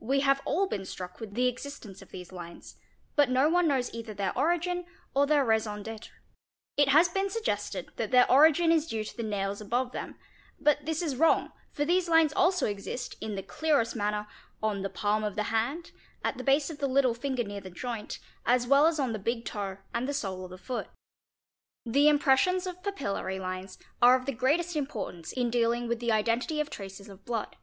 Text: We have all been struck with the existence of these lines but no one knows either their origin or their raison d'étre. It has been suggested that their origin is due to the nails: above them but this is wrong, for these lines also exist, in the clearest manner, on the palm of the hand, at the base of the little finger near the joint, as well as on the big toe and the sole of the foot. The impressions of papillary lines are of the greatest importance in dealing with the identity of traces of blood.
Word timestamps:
We 0.00 0.20
have 0.20 0.42
all 0.44 0.66
been 0.66 0.84
struck 0.84 1.18
with 1.18 1.32
the 1.32 1.46
existence 1.48 2.02
of 2.02 2.10
these 2.10 2.30
lines 2.30 2.76
but 3.16 3.30
no 3.30 3.48
one 3.48 3.66
knows 3.66 3.90
either 3.94 4.12
their 4.12 4.36
origin 4.36 4.84
or 5.14 5.24
their 5.26 5.46
raison 5.46 5.82
d'étre. 5.82 6.10
It 6.76 6.88
has 6.90 7.08
been 7.08 7.30
suggested 7.30 7.88
that 7.96 8.10
their 8.10 8.30
origin 8.30 8.70
is 8.70 8.86
due 8.86 9.02
to 9.02 9.16
the 9.16 9.22
nails: 9.22 9.62
above 9.62 9.92
them 9.92 10.16
but 10.60 10.84
this 10.84 11.00
is 11.00 11.16
wrong, 11.16 11.52
for 11.70 11.86
these 11.86 12.06
lines 12.06 12.34
also 12.34 12.66
exist, 12.66 13.16
in 13.22 13.34
the 13.34 13.42
clearest 13.42 13.96
manner, 13.96 14.26
on 14.62 14.82
the 14.82 14.90
palm 14.90 15.24
of 15.24 15.36
the 15.36 15.44
hand, 15.44 15.92
at 16.22 16.36
the 16.36 16.44
base 16.44 16.68
of 16.68 16.76
the 16.78 16.86
little 16.86 17.14
finger 17.14 17.42
near 17.42 17.62
the 17.62 17.70
joint, 17.70 18.18
as 18.44 18.66
well 18.66 18.86
as 18.86 19.00
on 19.00 19.14
the 19.14 19.18
big 19.18 19.46
toe 19.46 19.78
and 19.94 20.06
the 20.06 20.12
sole 20.12 20.44
of 20.44 20.50
the 20.50 20.58
foot. 20.58 20.88
The 21.86 22.10
impressions 22.10 22.66
of 22.66 22.82
papillary 22.82 23.40
lines 23.40 23.78
are 24.02 24.16
of 24.16 24.26
the 24.26 24.32
greatest 24.32 24.76
importance 24.76 25.32
in 25.32 25.48
dealing 25.48 25.88
with 25.88 25.98
the 25.98 26.12
identity 26.12 26.60
of 26.60 26.68
traces 26.68 27.08
of 27.08 27.24
blood. 27.24 27.56